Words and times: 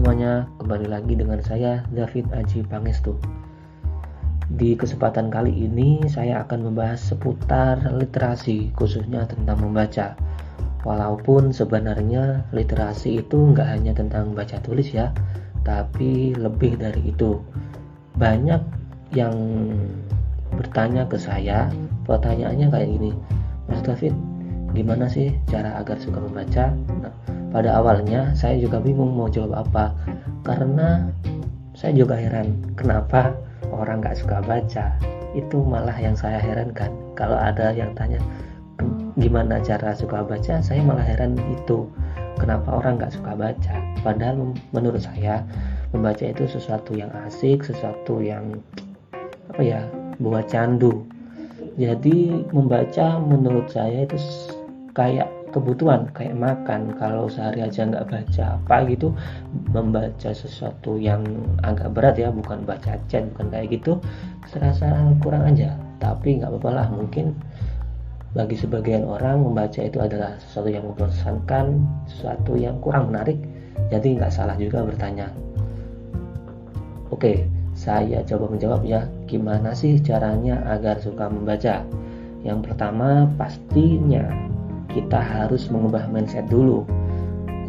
semuanya, 0.00 0.48
kembali 0.56 0.88
lagi 0.88 1.12
dengan 1.12 1.44
saya 1.44 1.84
David 1.92 2.32
Aji 2.32 2.64
Pangestu. 2.64 3.20
Di 4.48 4.72
kesempatan 4.72 5.28
kali 5.28 5.52
ini 5.52 6.00
saya 6.08 6.40
akan 6.40 6.72
membahas 6.72 7.04
seputar 7.04 7.84
literasi, 7.84 8.72
khususnya 8.72 9.28
tentang 9.28 9.60
membaca. 9.60 10.16
Walaupun 10.88 11.52
sebenarnya 11.52 12.48
literasi 12.48 13.20
itu 13.20 13.52
nggak 13.52 13.68
hanya 13.76 13.92
tentang 13.92 14.32
baca 14.32 14.56
tulis 14.64 14.88
ya, 14.88 15.12
tapi 15.68 16.32
lebih 16.32 16.80
dari 16.80 17.12
itu. 17.12 17.36
Banyak 18.16 18.62
yang 19.12 19.36
bertanya 20.56 21.04
ke 21.12 21.20
saya, 21.20 21.68
pertanyaannya 22.08 22.72
kayak 22.72 22.88
gini, 22.88 23.12
Mas 23.68 23.84
David, 23.84 24.16
gimana 24.72 25.10
sih 25.10 25.34
cara 25.50 25.78
agar 25.78 25.98
suka 25.98 26.22
membaca? 26.22 26.74
Nah, 27.02 27.14
pada 27.50 27.76
awalnya 27.76 28.30
saya 28.38 28.58
juga 28.58 28.78
bingung 28.78 29.14
mau 29.14 29.26
jawab 29.26 29.66
apa. 29.66 29.94
Karena 30.46 31.10
saya 31.74 31.96
juga 31.96 32.16
heran 32.16 32.58
kenapa 32.78 33.34
orang 33.72 34.02
nggak 34.02 34.18
suka 34.18 34.42
baca? 34.44 34.94
Itu 35.34 35.62
malah 35.62 35.94
yang 35.98 36.14
saya 36.18 36.38
herankan. 36.42 36.90
Kalau 37.14 37.38
ada 37.38 37.70
yang 37.74 37.94
tanya 37.94 38.18
gimana 39.18 39.60
cara 39.60 39.92
suka 39.92 40.22
baca? 40.22 40.62
Saya 40.62 40.80
malah 40.82 41.04
heran 41.04 41.38
itu. 41.52 41.86
Kenapa 42.40 42.80
orang 42.80 42.96
nggak 42.96 43.12
suka 43.12 43.36
baca? 43.36 43.76
Padahal 44.00 44.56
menurut 44.72 45.02
saya 45.04 45.44
membaca 45.92 46.22
itu 46.22 46.46
sesuatu 46.46 46.94
yang 46.94 47.10
asik 47.26 47.66
sesuatu 47.66 48.22
yang 48.22 48.62
apa 49.50 49.60
ya 49.60 49.80
buat 50.22 50.46
candu. 50.46 51.04
Jadi 51.80 52.46
membaca 52.52 53.18
menurut 53.22 53.70
saya 53.72 54.04
itu 54.04 54.18
kayak 55.00 55.28
kebutuhan 55.56 56.12
kayak 56.12 56.36
makan. 56.36 56.92
Kalau 57.00 57.24
sehari 57.32 57.64
aja 57.64 57.88
nggak 57.88 58.06
baca 58.12 58.44
apa 58.60 58.76
gitu 58.92 59.16
membaca 59.72 60.30
sesuatu 60.30 61.00
yang 61.00 61.24
agak 61.64 61.88
berat 61.96 62.20
ya 62.20 62.28
bukan 62.28 62.68
baca 62.68 63.00
chat 63.08 63.24
bukan 63.32 63.48
kayak 63.48 63.80
gitu 63.80 63.96
serasa 64.44 65.16
kurang 65.24 65.48
aja. 65.48 65.72
Tapi 65.96 66.36
nggak 66.40 66.52
apa-apa 66.52 66.70
lah 66.70 66.86
mungkin 66.92 67.32
bagi 68.30 68.54
sebagian 68.54 69.08
orang 69.08 69.42
membaca 69.42 69.82
itu 69.82 69.98
adalah 69.98 70.38
sesuatu 70.38 70.70
yang 70.70 70.84
membosankan 70.86 71.82
sesuatu 72.06 72.60
yang 72.60 72.76
kurang 72.84 73.08
menarik. 73.08 73.40
Jadi 73.88 74.20
nggak 74.20 74.30
salah 74.30 74.54
juga 74.60 74.84
bertanya. 74.84 75.32
Oke 77.08 77.48
saya 77.72 78.20
coba 78.28 78.52
menjawab 78.52 78.84
ya. 78.84 79.08
Gimana 79.24 79.72
sih 79.72 79.96
caranya 80.04 80.60
agar 80.68 81.00
suka 81.00 81.32
membaca? 81.32 81.80
Yang 82.40 82.72
pertama 82.72 83.28
pastinya 83.36 84.50
kita 84.90 85.18
harus 85.18 85.70
mengubah 85.70 86.10
mindset 86.10 86.46
dulu 86.50 86.86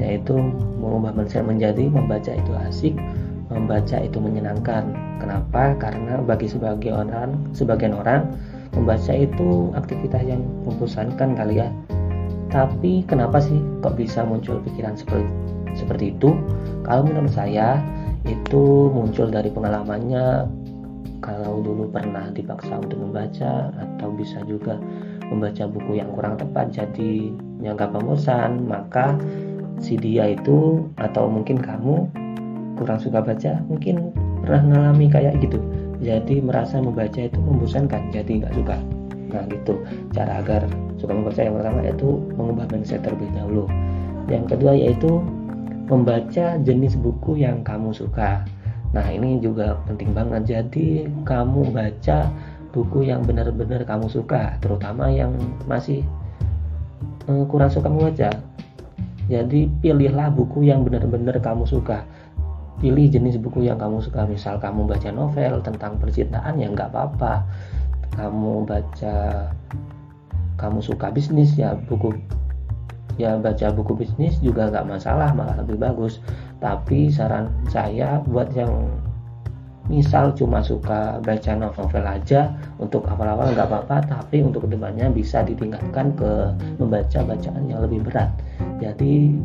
yaitu 0.02 0.34
mengubah 0.82 1.14
mindset 1.14 1.46
menjadi 1.46 1.86
membaca 1.88 2.34
itu 2.34 2.52
asik 2.68 2.96
membaca 3.52 4.00
itu 4.00 4.18
menyenangkan. 4.18 4.96
Kenapa? 5.20 5.76
Karena 5.78 6.24
bagi 6.24 6.48
sebagian 6.48 7.12
orang 7.12 7.36
sebagian 7.52 7.94
orang 7.94 8.32
membaca 8.72 9.12
itu 9.12 9.70
aktivitas 9.76 10.24
yang 10.24 10.42
membosankan 10.64 11.36
kali 11.36 11.60
ya. 11.60 11.68
Tapi 12.48 13.04
kenapa 13.08 13.44
sih 13.44 13.60
kok 13.84 13.96
bisa 14.00 14.24
muncul 14.24 14.64
pikiran 14.64 14.96
seperti 14.96 15.28
seperti 15.76 16.16
itu? 16.16 16.36
Kalau 16.88 17.06
menurut 17.08 17.32
saya 17.32 17.80
itu 18.26 18.90
muncul 18.92 19.28
dari 19.28 19.52
pengalamannya. 19.52 20.48
Kalau 21.22 21.62
dulu 21.62 21.86
pernah 21.94 22.34
dipaksa 22.34 22.82
untuk 22.82 22.98
membaca 22.98 23.70
atau 23.78 24.10
bisa 24.10 24.42
juga 24.50 24.82
membaca 25.32 25.64
buku 25.66 25.98
yang 25.98 26.12
kurang 26.12 26.36
tepat 26.36 26.76
jadi 26.76 27.32
nyangka 27.64 27.88
pemesan 27.90 28.68
maka 28.68 29.16
si 29.82 29.98
dia 29.98 30.36
itu 30.36 30.86
atau 31.02 31.26
mungkin 31.32 31.58
kamu 31.58 32.06
kurang 32.78 33.00
suka 33.02 33.24
baca 33.24 33.64
mungkin 33.66 34.14
pernah 34.42 34.62
mengalami 34.66 35.06
kayak 35.10 35.38
gitu. 35.42 35.62
Jadi 36.02 36.42
merasa 36.42 36.82
membaca 36.82 37.22
itu 37.22 37.38
membosankan 37.38 38.10
jadi 38.10 38.42
nggak 38.42 38.54
suka. 38.58 38.78
Nah 39.30 39.46
gitu. 39.48 39.78
Cara 40.18 40.42
agar 40.42 40.66
suka 40.98 41.14
membaca 41.14 41.40
yang 41.42 41.56
pertama 41.62 41.80
yaitu 41.86 42.10
mengubah 42.34 42.66
mindset 42.74 43.06
terlebih 43.06 43.30
dahulu. 43.38 43.70
Yang 44.26 44.58
kedua 44.58 44.74
yaitu 44.74 45.22
membaca 45.86 46.58
jenis 46.66 46.98
buku 46.98 47.38
yang 47.38 47.62
kamu 47.62 47.94
suka. 47.94 48.42
Nah 48.98 49.06
ini 49.14 49.38
juga 49.38 49.78
penting 49.86 50.12
banget. 50.18 50.50
Jadi 50.50 51.06
kamu 51.22 51.70
baca 51.70 52.34
buku 52.72 53.08
yang 53.08 53.24
benar-benar 53.28 53.84
kamu 53.84 54.08
suka 54.08 54.56
terutama 54.64 55.12
yang 55.12 55.36
masih 55.68 56.04
uh, 57.28 57.44
kurang 57.48 57.70
suka 57.72 57.92
membaca 57.92 58.32
jadi 59.32 59.72
pilihlah 59.80 60.28
buku 60.36 60.68
yang 60.68 60.84
benar-benar 60.84 61.40
kamu 61.40 61.64
suka. 61.64 62.04
Pilih 62.84 63.08
jenis 63.08 63.40
buku 63.40 63.64
yang 63.64 63.80
kamu 63.80 64.04
suka. 64.04 64.28
Misal 64.28 64.60
kamu 64.60 64.92
baca 64.92 65.08
novel 65.08 65.64
tentang 65.64 65.96
percintaan 66.04 66.60
ya 66.60 66.68
nggak 66.68 66.92
apa-apa. 66.92 67.48
Kamu 68.20 68.68
baca 68.68 69.16
kamu 70.60 70.80
suka 70.84 71.10
bisnis 71.16 71.56
ya 71.56 71.80
buku 71.88 72.12
ya 73.16 73.40
baca 73.40 73.72
buku 73.72 73.98
bisnis 73.98 74.38
juga 74.44 74.68
nggak 74.68 75.00
masalah 75.00 75.32
malah 75.32 75.56
lebih 75.64 75.80
bagus. 75.80 76.20
Tapi 76.60 77.08
saran 77.08 77.48
saya 77.72 78.20
buat 78.28 78.52
yang 78.52 78.92
misal 79.92 80.32
cuma 80.32 80.64
suka 80.64 81.20
baca 81.20 81.52
novel 81.60 82.06
aja 82.08 82.56
untuk 82.80 83.04
awal-awal 83.12 83.52
nggak 83.52 83.68
apa-apa 83.68 84.08
tapi 84.08 84.40
untuk 84.40 84.64
ke 84.64 84.70
depannya 84.72 85.12
bisa 85.12 85.44
ditingkatkan 85.44 86.16
ke 86.16 86.32
membaca 86.80 87.20
bacaan 87.28 87.68
yang 87.68 87.84
lebih 87.84 88.00
berat. 88.08 88.32
Jadi 88.80 89.36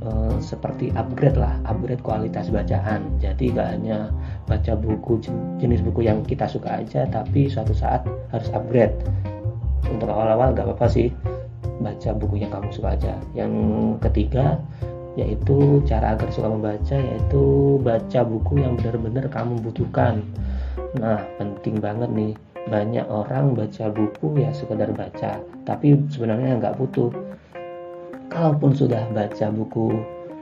eh, 0.00 0.36
seperti 0.40 0.88
upgrade 0.96 1.36
lah 1.36 1.60
upgrade 1.68 2.00
kualitas 2.00 2.48
bacaan. 2.48 3.20
Jadi 3.20 3.52
nggak 3.52 3.68
hanya 3.76 4.08
baca 4.48 4.72
buku 4.72 5.20
jenis 5.60 5.84
buku 5.84 6.08
yang 6.08 6.24
kita 6.24 6.48
suka 6.48 6.80
aja 6.80 7.04
tapi 7.12 7.52
suatu 7.52 7.76
saat 7.76 8.08
harus 8.32 8.48
upgrade. 8.56 8.96
Untuk 9.84 10.08
awal-awal 10.08 10.56
nggak 10.56 10.64
apa-apa 10.64 10.88
sih 10.88 11.12
baca 11.84 12.16
buku 12.16 12.40
yang 12.40 12.48
kamu 12.48 12.72
suka 12.72 12.96
aja. 12.96 13.20
Yang 13.36 13.52
ketiga 14.00 14.56
yaitu 15.14 15.82
cara 15.86 16.18
agar 16.18 16.28
suka 16.34 16.50
membaca 16.50 16.96
yaitu 16.98 17.76
baca 17.82 18.20
buku 18.26 18.62
yang 18.62 18.74
benar-benar 18.74 19.26
kamu 19.30 19.62
butuhkan. 19.62 20.22
Nah 20.98 21.22
penting 21.38 21.78
banget 21.78 22.10
nih 22.10 22.32
banyak 22.64 23.06
orang 23.06 23.52
baca 23.52 23.92
buku 23.92 24.40
ya 24.40 24.50
sekedar 24.50 24.90
baca 24.90 25.38
tapi 25.62 25.94
sebenarnya 26.10 26.58
nggak 26.58 26.76
butuh. 26.78 27.10
Kalaupun 28.30 28.74
sudah 28.74 29.06
baca 29.14 29.46
buku 29.54 29.94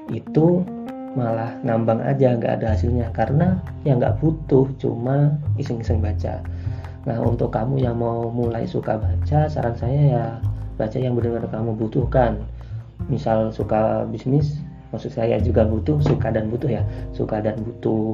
itu 0.08 0.64
malah 1.12 1.52
ngambang 1.60 2.00
aja 2.00 2.32
nggak 2.40 2.62
ada 2.62 2.72
hasilnya 2.72 3.12
karena 3.12 3.60
yang 3.84 4.00
nggak 4.00 4.16
butuh 4.24 4.64
cuma 4.80 5.36
iseng-iseng 5.60 6.00
baca. 6.00 6.40
Nah 7.04 7.18
untuk 7.20 7.52
kamu 7.52 7.82
yang 7.84 8.00
mau 8.00 8.32
mulai 8.32 8.64
suka 8.64 8.96
baca 8.96 9.50
saran 9.50 9.76
saya 9.76 10.00
ya 10.08 10.24
baca 10.80 10.96
yang 10.96 11.12
benar-benar 11.12 11.52
kamu 11.52 11.76
butuhkan 11.76 12.40
misal 13.10 13.50
suka 13.54 14.06
bisnis 14.10 14.60
maksud 14.92 15.08
saya 15.08 15.40
juga 15.40 15.64
butuh 15.64 15.98
suka 16.04 16.28
dan 16.28 16.52
butuh 16.52 16.68
ya 16.68 16.82
suka 17.16 17.40
dan 17.40 17.56
butuh 17.64 18.12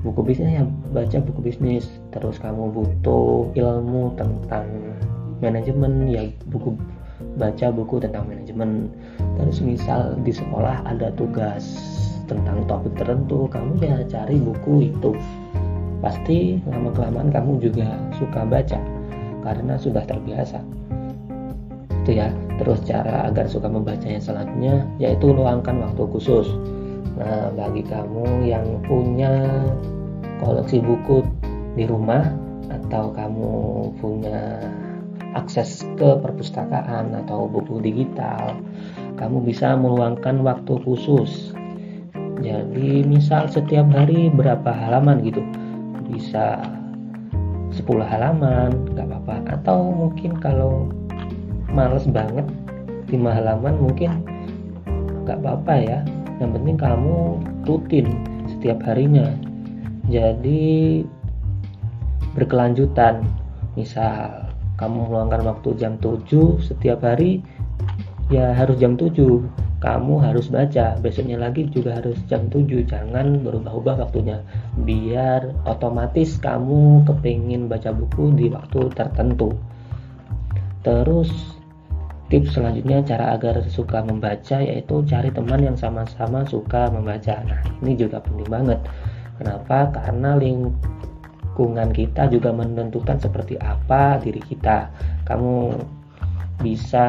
buku 0.00 0.20
bisnis 0.24 0.60
ya 0.60 0.64
baca 0.92 1.18
buku 1.20 1.40
bisnis. 1.44 1.84
Terus 2.12 2.40
kamu 2.40 2.72
butuh 2.72 3.52
ilmu 3.52 4.16
tentang 4.16 4.66
manajemen 5.44 6.08
ya 6.08 6.24
buku 6.48 6.76
baca 7.36 7.68
buku 7.72 8.00
tentang 8.00 8.24
manajemen. 8.28 8.88
Terus 9.40 9.60
misal 9.60 10.16
di 10.24 10.32
sekolah 10.32 10.84
ada 10.88 11.12
tugas 11.14 11.64
tentang 12.24 12.64
topik 12.64 12.94
tertentu 12.96 13.44
kamu 13.50 13.72
ya 13.80 13.96
cari 14.08 14.40
buku 14.40 14.88
itu. 14.88 15.12
Pasti 16.00 16.56
lama 16.64 16.88
kelamaan 16.96 17.28
kamu 17.28 17.60
juga 17.60 17.92
suka 18.16 18.48
baca 18.48 18.80
karena 19.44 19.76
sudah 19.76 20.04
terbiasa. 20.08 20.64
Itu 22.00 22.16
ya 22.16 22.32
terus 22.60 22.84
cara 22.84 23.26
agar 23.32 23.48
suka 23.48 23.66
membaca 23.72 24.04
yang 24.04 24.20
selanjutnya 24.20 24.84
yaitu 25.00 25.32
luangkan 25.32 25.80
waktu 25.80 26.04
khusus. 26.12 26.46
Nah 27.16 27.48
bagi 27.56 27.80
kamu 27.88 28.44
yang 28.44 28.84
punya 28.84 29.48
koleksi 30.44 30.84
buku 30.84 31.24
di 31.74 31.88
rumah 31.88 32.28
atau 32.68 33.10
kamu 33.16 33.50
punya 33.98 34.60
akses 35.32 35.86
ke 35.96 36.18
perpustakaan 36.20 37.14
atau 37.24 37.46
buku 37.46 37.78
digital 37.80 38.58
kamu 39.20 39.44
bisa 39.44 39.76
meluangkan 39.76 40.40
waktu 40.40 40.80
khusus. 40.84 41.52
Jadi 42.40 43.04
misal 43.04 43.52
setiap 43.52 43.84
hari 43.92 44.32
berapa 44.32 44.72
halaman 44.72 45.20
gitu? 45.20 45.44
Bisa 46.08 46.64
10 47.68 47.84
halaman 48.00 48.72
nggak 48.96 49.06
apa-apa. 49.12 49.60
Atau 49.60 49.92
mungkin 49.92 50.40
kalau 50.40 50.88
males 51.70 52.06
banget 52.10 52.46
lima 53.10 53.34
halaman 53.34 53.74
mungkin 53.78 54.22
nggak 55.26 55.38
apa-apa 55.42 55.74
ya. 55.78 55.98
Yang 56.40 56.50
penting 56.56 56.76
kamu 56.80 57.16
rutin 57.68 58.06
setiap 58.48 58.80
harinya. 58.86 59.28
Jadi 60.08 61.04
berkelanjutan. 62.34 63.22
Misal 63.78 64.50
kamu 64.80 65.12
meluangkan 65.12 65.44
waktu 65.46 65.76
jam 65.78 66.00
7 66.00 66.58
setiap 66.64 67.04
hari 67.04 67.44
ya 68.32 68.56
harus 68.56 68.80
jam 68.80 68.96
7 68.96 69.14
kamu 69.80 70.14
harus 70.20 70.48
baca. 70.48 70.96
Besoknya 70.98 71.38
lagi 71.38 71.68
juga 71.68 72.00
harus 72.00 72.16
jam 72.26 72.48
7 72.48 72.88
jangan 72.88 73.44
berubah-ubah 73.44 74.08
waktunya. 74.08 74.40
Biar 74.82 75.54
otomatis 75.68 76.40
kamu 76.40 77.04
kepingin 77.06 77.68
baca 77.68 77.92
buku 77.92 78.32
di 78.34 78.46
waktu 78.48 78.90
tertentu. 78.96 79.54
Terus 80.80 81.59
tips 82.30 82.54
selanjutnya 82.54 83.02
cara 83.02 83.34
agar 83.34 83.58
suka 83.66 84.06
membaca 84.06 84.62
yaitu 84.62 85.02
cari 85.04 85.34
teman 85.34 85.60
yang 85.66 85.74
sama-sama 85.74 86.46
suka 86.46 86.86
membaca. 86.88 87.42
Nah 87.42 87.60
ini 87.82 87.98
juga 87.98 88.22
penting 88.22 88.46
banget. 88.46 88.78
Kenapa? 89.42 89.90
Karena 89.90 90.38
lingkungan 90.38 91.90
kita 91.90 92.30
juga 92.30 92.54
menentukan 92.54 93.18
seperti 93.18 93.58
apa 93.58 94.22
diri 94.22 94.38
kita. 94.38 94.88
Kamu 95.26 95.74
bisa 96.62 97.06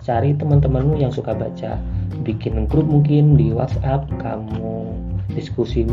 cari 0.00 0.32
teman-temanmu 0.32 0.96
yang 0.96 1.12
suka 1.12 1.36
baca. 1.36 1.76
Bikin 2.24 2.64
grup 2.64 2.88
mungkin 2.88 3.36
di 3.36 3.52
WhatsApp 3.52 4.08
kamu 4.16 4.96
diskusi 5.36 5.84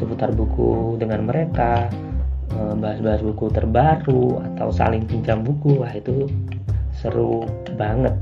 seputar 0.00 0.32
buku 0.32 0.96
dengan 0.96 1.28
mereka 1.28 1.92
eh, 2.56 2.74
bahas-bahas 2.78 3.20
buku 3.20 3.52
terbaru 3.52 4.40
atau 4.54 4.72
saling 4.72 5.04
pinjam 5.04 5.44
buku. 5.44 5.82
Wah 5.82 5.92
itu 5.92 6.30
seru 6.98 7.46
banget. 7.78 8.14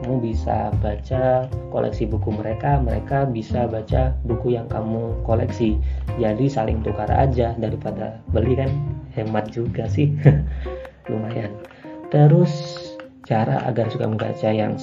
Kamu 0.00 0.20
bisa 0.20 0.68
baca 0.84 1.48
koleksi 1.72 2.04
buku 2.04 2.28
mereka 2.28 2.76
mereka 2.76 3.24
bisa 3.24 3.64
baca 3.64 4.12
buku 4.28 4.56
yang 4.56 4.68
kamu 4.68 5.16
koleksi. 5.24 5.80
Jadi 6.20 6.48
saling 6.48 6.84
tukar 6.84 7.08
aja 7.08 7.56
daripada 7.56 8.20
beli 8.32 8.56
kan? 8.56 8.68
Hemat 9.16 9.52
juga 9.52 9.88
sih. 9.88 10.12
Lumayan. 11.12 11.52
Terus 12.12 12.52
cara 13.24 13.64
agar 13.64 13.88
suka 13.88 14.04
membaca 14.04 14.48
yang 14.52 14.76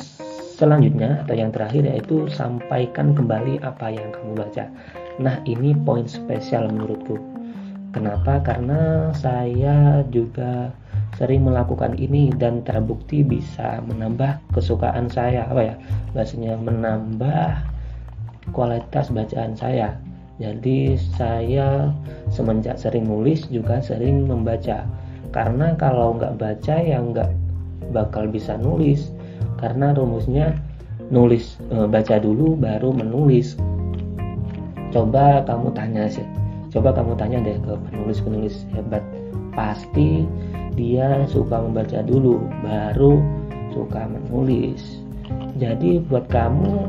selanjutnya 0.58 1.22
atau 1.26 1.38
yang 1.38 1.54
terakhir 1.54 1.86
yaitu 1.86 2.26
sampaikan 2.30 3.14
kembali 3.14 3.62
apa 3.62 3.94
yang 3.94 4.10
kamu 4.14 4.42
baca. 4.42 4.66
Nah 5.22 5.38
ini 5.46 5.78
poin 5.86 6.10
spesial 6.10 6.70
menurutku 6.70 7.22
kenapa? 7.92 8.40
Karena 8.42 9.12
saya 9.16 10.02
juga 10.10 10.72
sering 11.20 11.46
melakukan 11.46 11.94
ini 12.00 12.32
dan 12.34 12.64
terbukti 12.64 13.22
bisa 13.22 13.84
menambah 13.86 14.40
kesukaan 14.56 15.12
saya. 15.12 15.46
Apa 15.52 15.62
ya? 15.62 15.76
Bahasanya 16.16 16.58
menambah 16.58 17.62
kualitas 18.56 19.12
bacaan 19.12 19.54
saya. 19.54 19.96
Jadi 20.42 20.98
saya 20.98 21.94
semenjak 22.34 22.82
sering 22.82 23.06
nulis 23.06 23.46
juga 23.52 23.78
sering 23.84 24.26
membaca. 24.26 24.88
Karena 25.30 25.78
kalau 25.78 26.18
nggak 26.18 26.42
baca 26.42 26.76
ya 26.82 26.98
nggak 26.98 27.30
bakal 27.94 28.26
bisa 28.26 28.58
nulis. 28.58 29.14
Karena 29.62 29.94
rumusnya 29.94 30.58
nulis 31.14 31.62
e, 31.70 31.86
baca 31.86 32.18
dulu 32.18 32.58
baru 32.58 32.90
menulis. 32.90 33.54
Coba 34.90 35.46
kamu 35.46 35.72
tanya 35.78 36.10
sih 36.10 36.26
coba 36.72 36.96
kamu 36.96 37.20
tanya 37.20 37.38
deh 37.44 37.60
ke 37.60 37.74
penulis-penulis 37.92 38.64
hebat. 38.72 39.04
Pasti 39.52 40.24
dia 40.80 41.28
suka 41.28 41.60
membaca 41.60 42.00
dulu 42.00 42.40
baru 42.64 43.20
suka 43.76 44.08
menulis. 44.08 45.04
Jadi 45.60 46.00
buat 46.08 46.32
kamu 46.32 46.88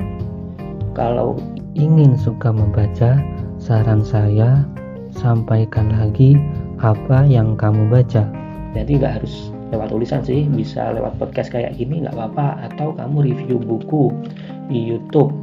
kalau 0.94 1.34
ingin 1.74 2.14
suka 2.14 2.54
membaca 2.54 3.18
saran 3.58 4.06
saya 4.06 4.62
sampaikan 5.10 5.90
lagi 5.90 6.38
apa 6.78 7.26
yang 7.26 7.58
kamu 7.58 7.90
baca. 7.90 8.22
Jadi 8.72 9.02
nggak 9.02 9.22
harus 9.22 9.50
lewat 9.74 9.88
tulisan 9.90 10.22
sih 10.22 10.46
bisa 10.46 10.94
lewat 10.94 11.18
podcast 11.18 11.50
kayak 11.50 11.74
gini 11.74 12.06
nggak 12.06 12.14
apa-apa. 12.14 12.70
Atau 12.70 12.94
kamu 12.94 13.34
review 13.34 13.58
buku 13.58 14.14
di 14.70 14.78
YouTube. 14.78 15.34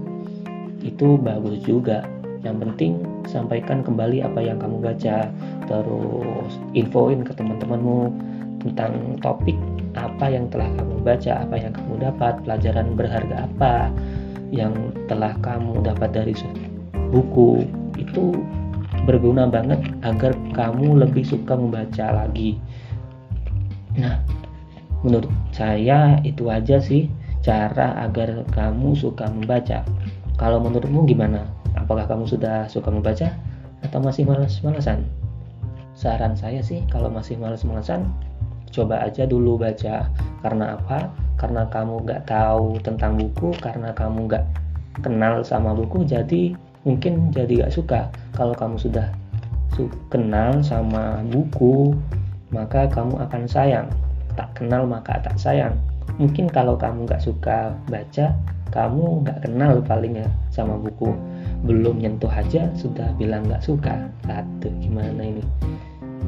Itu 0.80 1.20
bagus 1.20 1.60
juga 1.68 2.08
yang 2.44 2.58
penting 2.60 3.04
sampaikan 3.28 3.84
kembali 3.84 4.24
apa 4.24 4.40
yang 4.40 4.58
kamu 4.60 4.80
baca 4.80 5.28
terus 5.68 6.52
infoin 6.72 7.24
ke 7.24 7.36
teman-temanmu 7.36 8.16
tentang 8.64 9.20
topik 9.20 9.56
apa 9.96 10.32
yang 10.32 10.48
telah 10.48 10.68
kamu 10.80 10.96
baca 11.04 11.34
apa 11.44 11.56
yang 11.60 11.74
kamu 11.76 11.94
dapat 12.00 12.34
pelajaran 12.48 12.88
berharga 12.96 13.36
apa 13.48 13.74
yang 14.50 14.74
telah 15.12 15.36
kamu 15.44 15.84
dapat 15.84 16.10
dari 16.16 16.34
buku 17.12 17.68
itu 18.00 18.40
berguna 19.04 19.48
banget 19.48 19.80
agar 20.08 20.32
kamu 20.56 21.04
lebih 21.04 21.24
suka 21.28 21.56
membaca 21.56 22.24
lagi 22.26 22.56
Nah, 23.98 24.22
menurut 25.02 25.32
saya 25.50 26.22
itu 26.22 26.48
aja 26.48 26.78
sih 26.78 27.12
cara 27.44 27.98
agar 28.06 28.46
kamu 28.54 28.94
suka 28.94 29.28
membaca. 29.28 29.82
Kalau 30.40 30.64
menurutmu 30.64 31.04
gimana? 31.04 31.44
Apakah 31.76 32.08
kamu 32.08 32.24
sudah 32.26 32.66
suka 32.72 32.88
membaca 32.88 33.28
atau 33.84 34.00
masih 34.00 34.24
malas-malasan? 34.24 35.04
Saran 36.00 36.34
saya 36.34 36.64
sih 36.64 36.80
kalau 36.88 37.12
masih 37.12 37.36
malas-malasan, 37.36 38.08
coba 38.72 39.04
aja 39.04 39.28
dulu 39.28 39.60
baca. 39.60 40.08
Karena 40.40 40.80
apa? 40.80 41.12
Karena 41.36 41.68
kamu 41.68 42.08
nggak 42.08 42.24
tahu 42.32 42.80
tentang 42.80 43.20
buku, 43.20 43.52
karena 43.60 43.92
kamu 43.92 44.32
nggak 44.32 44.46
kenal 45.04 45.44
sama 45.44 45.76
buku, 45.76 46.08
jadi 46.08 46.56
mungkin 46.88 47.36
jadi 47.36 47.68
nggak 47.68 47.76
suka. 47.76 48.08
Kalau 48.32 48.56
kamu 48.56 48.80
sudah 48.80 49.12
kenal 50.08 50.64
sama 50.64 51.20
buku, 51.28 51.92
maka 52.50 52.88
kamu 52.88 53.20
akan 53.28 53.44
sayang 53.44 53.88
tak 54.40 54.56
kenal 54.56 54.88
maka 54.88 55.20
tak 55.20 55.36
sayang 55.36 55.76
mungkin 56.18 56.50
kalau 56.50 56.80
kamu 56.80 57.06
nggak 57.06 57.22
suka 57.22 57.76
baca 57.92 58.34
kamu 58.70 59.26
nggak 59.26 59.46
kenal 59.46 59.82
paling 59.82 60.22
ya 60.22 60.30
sama 60.54 60.78
buku 60.78 61.14
belum 61.66 62.00
nyentuh 62.00 62.32
aja 62.32 62.72
sudah 62.78 63.12
bilang 63.20 63.44
nggak 63.50 63.64
suka. 63.64 64.08
Aduh 64.32 64.72
gimana 64.80 65.20
ini? 65.20 65.44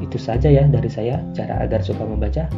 Itu 0.04 0.20
saja 0.20 0.52
ya 0.52 0.68
dari 0.68 0.90
saya 0.92 1.22
cara 1.32 1.64
agar 1.64 1.80
suka 1.86 2.04
membaca. 2.04 2.50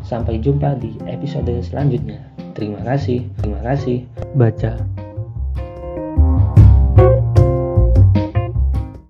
Sampai 0.00 0.40
jumpa 0.40 0.80
di 0.80 0.96
episode 1.04 1.52
selanjutnya. 1.60 2.24
Terima 2.56 2.80
kasih 2.82 3.28
terima 3.36 3.60
kasih. 3.60 4.08
Baca 4.32 4.99